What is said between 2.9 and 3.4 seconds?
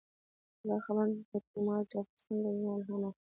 اخلي.